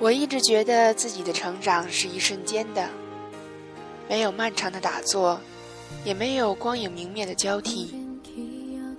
[0.00, 2.88] 我一直觉得自己的成长是一瞬间的，
[4.08, 5.38] 没有漫长的打坐，
[6.06, 7.94] 也没有光影明灭的交替。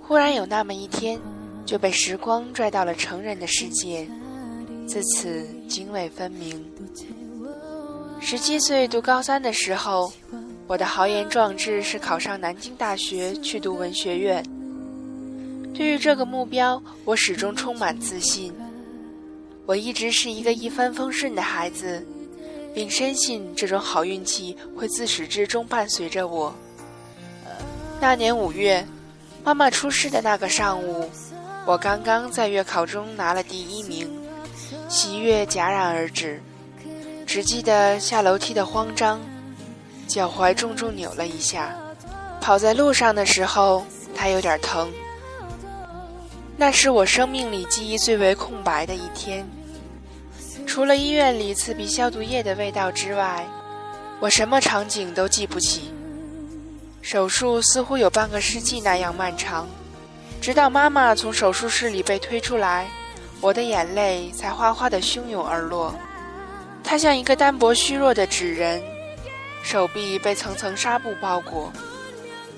[0.00, 1.20] 忽然有那么一天，
[1.66, 4.08] 就被时光拽到了成人的世界，
[4.86, 6.64] 自此泾渭分明。
[8.20, 10.12] 十七岁读高三的时候，
[10.68, 14.40] 我的豪言壮志是考上南京大学去读文学院。
[15.74, 18.54] 对于这个目标，我始终充满自信。
[19.72, 22.06] 我一直是一个一帆风顺的孩子，
[22.74, 26.54] 并深信这种好运气会自始至终伴随着我。
[27.98, 28.86] 那年五月，
[29.42, 31.10] 妈妈出事的那个上午，
[31.64, 34.06] 我刚刚在月考中拿了第一名，
[34.90, 36.38] 喜悦戛然而止。
[37.26, 39.22] 只记得下楼梯的慌张，
[40.06, 41.74] 脚踝重重扭了一下，
[42.42, 44.92] 跑在路上的时候，它有点疼。
[46.58, 49.48] 那是我生命里记忆最为空白的一天，
[50.66, 53.46] 除了医院里刺鼻消毒液的味道之外，
[54.20, 55.92] 我什么场景都记不起。
[57.00, 59.68] 手术似乎有半个世纪那样漫长，
[60.40, 62.88] 直到妈妈从手术室里被推出来，
[63.40, 65.94] 我的眼泪才哗哗地汹涌而落。
[66.84, 68.80] 她像一个单薄虚弱的纸人，
[69.64, 71.72] 手臂被层层纱布包裹，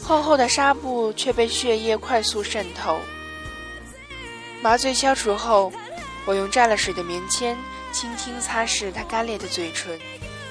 [0.03, 2.99] 厚厚的纱布却被血液快速渗透。
[4.63, 5.73] 麻醉消除后，
[6.27, 7.57] 我用蘸了水的棉签
[7.95, 9.97] 轻轻擦拭他干裂的嘴唇。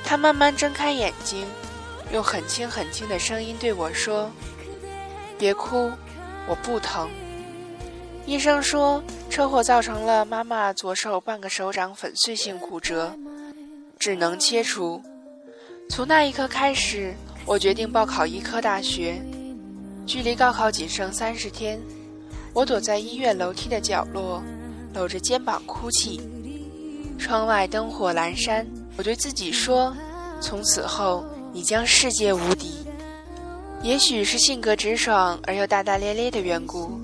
[0.06, 1.46] 他慢慢睁开眼睛，
[2.14, 4.32] 用很轻很轻的声音对我说
[5.38, 5.92] ：“别哭，
[6.48, 7.10] 我不疼。”
[8.26, 13.14] 医生说，车祸造成了妈妈左手半个手掌粉碎性骨折，
[14.00, 15.04] 只能切除。
[15.90, 17.14] 从那一刻开始，
[17.46, 19.22] 我决定报考医科大学。
[20.06, 21.82] 距离高考仅剩三十天。
[22.54, 24.42] 我躲在医院楼梯的角落，
[24.94, 26.22] 搂着肩膀哭泣。
[27.18, 28.66] 窗外灯火阑珊，
[28.98, 29.96] 我对自己说
[30.42, 32.86] ：“从此后，你将世界无敌。”
[33.84, 37.00] 也许是性格直爽而又大大咧咧的缘故，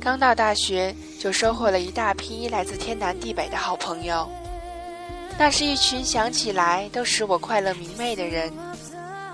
[0.00, 4.28] 刚到大学就收获了一大批来自天南地北的好朋友。
[5.36, 8.52] 那是一群想起来都使我快乐明媚的人，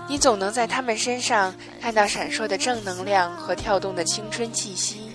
[0.09, 5.11] 你总能在他们身上看到闪烁的正能量和跳动的青春气息。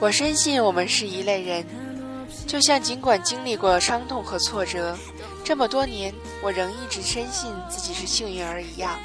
[0.00, 1.64] 我深信我们是一类人，
[2.46, 4.96] 就像尽管经历过伤痛和挫折，
[5.42, 8.98] 这么多年我仍一直深信自己是幸运儿一样。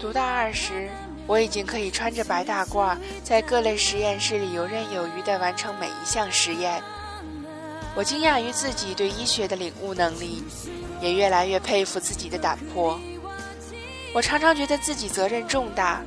[0.00, 0.88] 读大二时，
[1.26, 6.82] 我已经可以穿着白大褂，在各类实验室里游刃有余地完成每一项实验。
[7.96, 10.42] 我惊讶于自己对医学的领悟能力，
[11.00, 13.00] 也越来越佩服自己的胆魄。
[14.12, 16.02] 我常常觉得自己责任重大，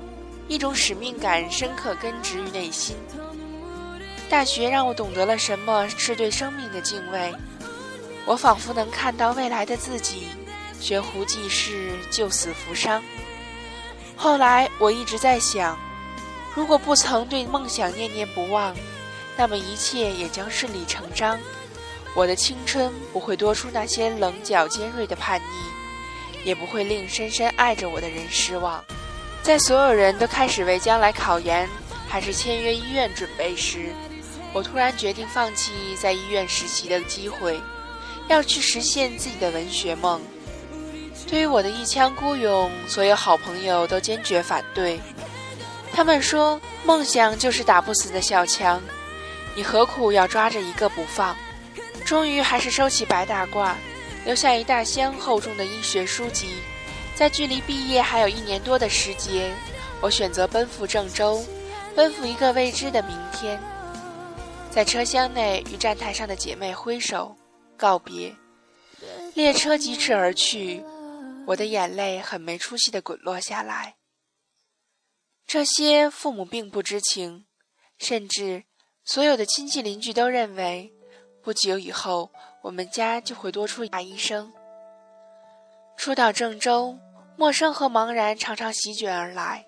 [0.47, 2.95] 一种使命感深刻根植于内心。
[4.29, 7.33] 大学让我懂得了什么是对生命的敬畏，
[8.25, 10.27] 我仿佛能看到未来的自己，
[10.81, 13.01] 悬壶济世，救死扶伤。
[14.17, 15.79] 后来我一直在想，
[16.53, 18.75] 如果不曾对梦想念念不忘，
[19.37, 21.39] 那么一切也将顺理成章。
[22.13, 28.83] 我的青春不会多出那些棱角尖锐的叛逆，也不会令深深爱着我的人失望。
[29.41, 31.69] 在所有人都开始为将来考研
[32.09, 33.93] 还是签约医院准备时，
[34.53, 37.59] 我突然决定放弃在医院实习的机会，
[38.27, 40.21] 要去实现自己的文学梦。
[41.27, 44.99] 对于我的一腔孤勇，所有好朋友都坚决反对。
[45.93, 48.81] 他们说，梦想就是打不死的小强，
[49.55, 51.35] 你何苦要抓着一个不放？
[52.05, 53.73] 终于还是收起白大褂，
[54.25, 56.55] 留下一大箱厚重的医学书籍。
[57.15, 59.51] 在距离毕业还有一年多的时间，
[59.99, 61.43] 我选择奔赴郑州，
[61.95, 63.59] 奔赴一个未知的明天。
[64.77, 67.35] 在车厢内与站台上的姐妹挥手
[67.75, 68.31] 告别，
[69.33, 70.83] 列车疾驰而去，
[71.47, 73.95] 我的眼泪很没出息地滚落下来。
[75.47, 77.47] 这些父母并不知情，
[77.97, 78.65] 甚至
[79.03, 80.93] 所有的亲戚邻居都认为，
[81.41, 82.29] 不久以后
[82.61, 84.53] 我们家就会多出一大医生。
[85.97, 86.95] 初到郑州，
[87.35, 89.65] 陌生和茫然常常席卷而来。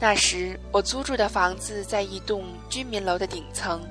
[0.00, 3.86] 那时我租住的房子在一栋居民楼的顶层。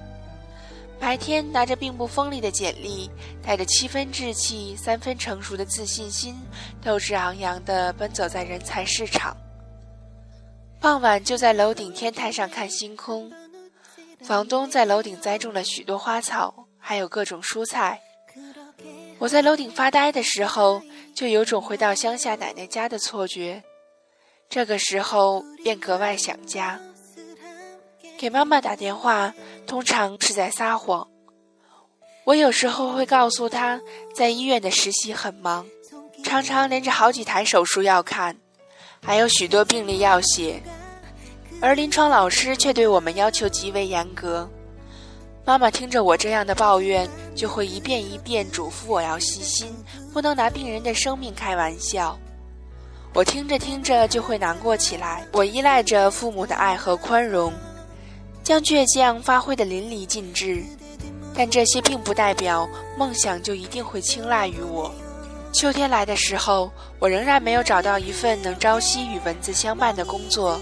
[1.03, 3.11] 白天拿着并不锋利的简历，
[3.45, 6.33] 带着七分稚气、三分成熟的自信心，
[6.81, 9.35] 斗志昂扬地奔走在人才市场。
[10.79, 13.29] 傍晚就在楼顶天台上看星空。
[14.21, 17.99] 房东在楼顶栽种了许多花草，还有各种蔬菜。
[19.19, 20.81] 我在楼顶发呆的时候，
[21.13, 23.61] 就有种回到乡下奶奶家的错觉。
[24.47, 26.79] 这个时候便格外想家。
[28.17, 29.33] 给妈妈打电话，
[29.73, 31.07] 通常是在撒谎。
[32.25, 33.81] 我有时候会告诉他，
[34.13, 35.65] 在医院的实习很忙，
[36.23, 38.37] 常常连着好几台手术要看，
[39.03, 40.61] 还有许多病例要写，
[41.59, 44.47] 而临床老师却对我们要求极为严格。
[45.43, 49.75] 妈妈听着我这样的抱怨，就会一遍一遍嘱咐我要细心，
[50.13, 52.15] 不能拿病人的生命开玩笑。
[53.15, 55.25] 我听着听着就会难过起来。
[55.31, 57.51] 我依赖着父母的爱和宽容，
[58.43, 60.63] 将倔强发挥得淋漓尽致。
[61.35, 64.93] 但这些并不代表梦想就一定会青睐于我。
[65.51, 70.59] 秋天来的时候，我仍然没有找到一份能朝夕与蚊子相伴的工作。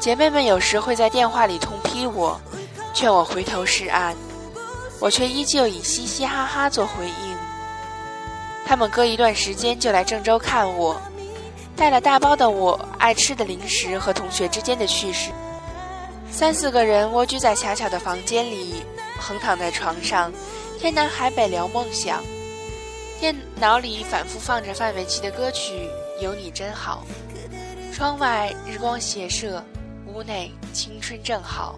[0.00, 2.40] 姐妹们有时会在电话里痛批我，
[2.94, 4.14] 劝我回头是岸，
[5.00, 7.36] 我却依旧以嘻嘻哈哈做回应。
[8.64, 11.00] 他们隔一段时间就来郑州看我，
[11.74, 15.30] 带了大包的我爱吃的零食和同学之间的趣事。
[16.30, 18.82] 三四个人蜗居在狭小的房间里。
[19.20, 20.32] 横躺在床上，
[20.78, 22.22] 天南海北聊梦想。
[23.18, 25.72] 电脑里反复放着范玮琪的歌曲
[26.22, 27.04] 《有你真好》。
[27.94, 29.62] 窗外日光斜射，
[30.06, 31.76] 屋内青春正好。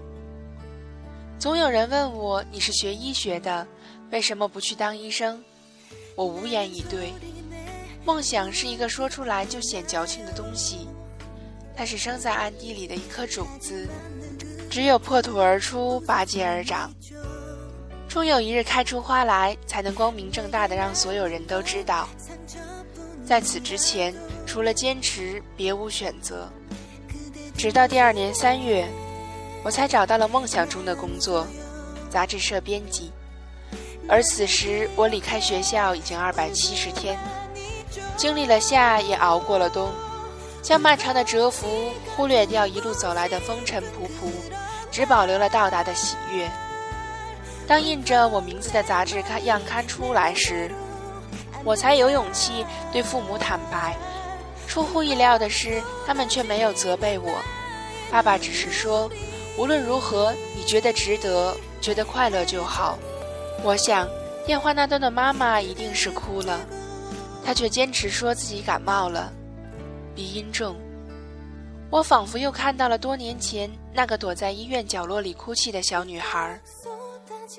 [1.39, 3.67] 总有人问我：“你是学医学的，
[4.11, 5.43] 为什么不去当医生？”
[6.15, 7.15] 我无言以对。
[8.05, 10.87] 梦想是一个说出来就显矫情的东西，
[11.81, 13.89] 它是生在暗地里的一颗种子，
[14.69, 16.93] 只有破土而出，拔节而长。
[18.07, 22.07] 终有一日开出花来，才能光明正大的让所有人都知道。
[23.25, 24.15] 在此之前，
[24.47, 26.47] 除了坚持，别无选择。
[27.57, 28.87] 直到第二年三月，
[29.65, 31.47] 我才找到了梦想中的工作——
[32.13, 33.11] 杂志社编辑。
[34.07, 37.19] 而此时，我离开学校已经二百七十天，
[38.19, 39.91] 经历了夏，也熬过了冬，
[40.63, 44.31] 将漫长的蛰伏忽略掉一路走来的风尘仆仆，
[44.91, 46.49] 只保留了到达的喜悦。
[47.67, 50.71] 当印着我名字的杂志刊样刊出来时，
[51.65, 53.97] 我才有勇气对父母坦白。
[54.67, 57.39] 出乎意料的是，他们却没有责备我。
[58.11, 59.11] 爸爸只是说
[59.59, 62.99] ：“无论如何，你觉得值得，觉得快乐就好。”
[63.63, 64.09] 我想，
[64.47, 66.61] 电话那端的妈妈一定是哭了，
[67.45, 69.33] 她却坚持说自己感冒了，
[70.15, 70.77] 鼻音重。
[71.91, 76.61] 我仿佛又看到了多年前那个躲在医院角落里哭泣的小女孩。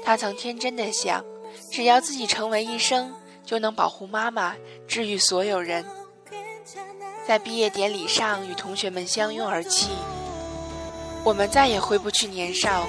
[0.06, 1.24] 她曾天真的想，
[1.71, 3.13] 只要自己成为医生，
[3.44, 4.56] 就能保护妈妈，
[4.88, 5.86] 治愈所有人。
[7.27, 9.89] 在毕业典礼上与同学们相拥而泣。
[11.24, 12.88] 我们再也回不去年少，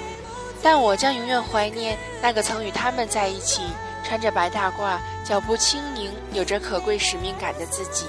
[0.61, 3.61] 但我将永远怀念那个曾与他们在一起，
[4.03, 8.05] 穿着白大褂，脚步轻盈，有着可贵使命感的自己。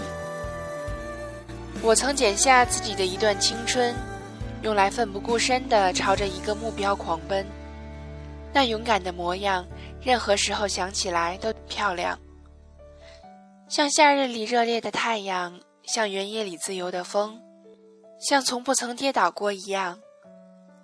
[1.85, 3.95] 我曾剪下自己的一段青春，
[4.63, 7.45] 用来奋不顾身地朝着一个目标狂奔。
[8.55, 9.67] 那勇敢的模样，
[10.01, 12.19] 任何时候想起来都漂亮。
[13.69, 17.39] 像夏日里热烈的太阳，像原野里自由的风，
[18.19, 20.01] 像从不曾跌倒过一样。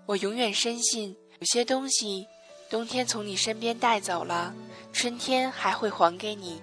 [0.04, 2.28] 我永远深信，有些东西，
[2.68, 4.52] 冬天从你身边带走了，
[4.92, 6.60] 春天还会还给你。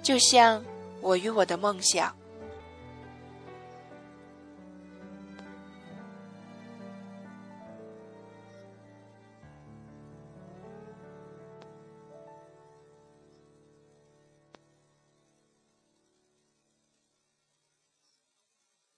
[0.00, 0.64] 就像
[1.00, 2.14] 我与我的梦想。